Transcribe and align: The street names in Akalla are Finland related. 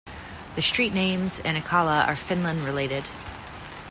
The 0.55 0.63
street 0.63 0.95
names 0.95 1.37
in 1.37 1.53
Akalla 1.53 2.07
are 2.07 2.15
Finland 2.15 2.63
related. 2.65 3.11